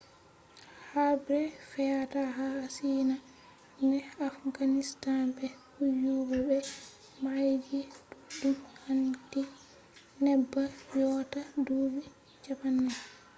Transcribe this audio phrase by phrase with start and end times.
[0.91, 1.39] habre
[1.69, 3.15] fe’ata ha ashiya
[3.89, 6.57] ne afganistan be kuyuba be
[7.23, 7.79] baeji
[8.37, 9.41] ɗuɗɗum handi
[10.23, 10.63] neɓa
[10.99, 12.01] yotta duuɓi
[12.43, 12.95] 40